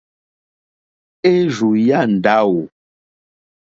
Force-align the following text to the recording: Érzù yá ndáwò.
Érzù 1.33 1.69
yá 1.85 1.99
ndáwò. 2.13 2.61